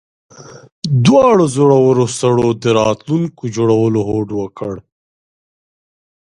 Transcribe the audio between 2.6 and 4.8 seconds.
د راتلونکي جوړولو هوډ وکړ